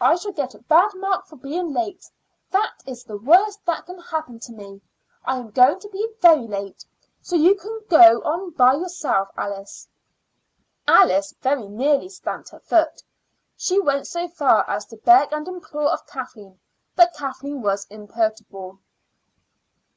[0.00, 2.06] I shall get a bad mark for being late;
[2.52, 4.80] that is the worst that can happen to me.
[5.24, 6.84] I am going to be very late,
[7.20, 9.88] so you can go on by yourself, Alice."
[10.86, 13.02] Alice very nearly stamped her foot.
[13.56, 16.60] She went so far as to beg and implore of Kathleen,
[16.94, 18.78] but Kathleen was imperturbable.